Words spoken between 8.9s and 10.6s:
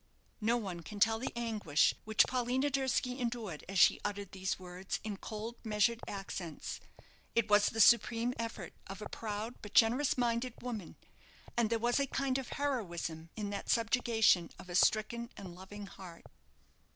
a proud, but generous minded